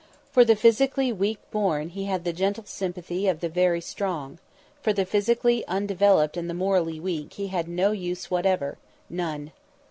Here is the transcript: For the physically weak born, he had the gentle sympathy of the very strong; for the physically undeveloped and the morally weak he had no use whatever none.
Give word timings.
For 0.31 0.43
the 0.43 0.55
physically 0.55 1.13
weak 1.13 1.37
born, 1.51 1.89
he 1.89 2.05
had 2.05 2.23
the 2.23 2.33
gentle 2.33 2.63
sympathy 2.65 3.27
of 3.27 3.39
the 3.39 3.49
very 3.49 3.79
strong; 3.81 4.39
for 4.81 4.93
the 4.93 5.05
physically 5.05 5.63
undeveloped 5.67 6.35
and 6.37 6.49
the 6.49 6.55
morally 6.55 6.99
weak 6.99 7.33
he 7.33 7.49
had 7.49 7.67
no 7.67 7.91
use 7.91 8.31
whatever 8.31 8.79
none. 9.11 9.51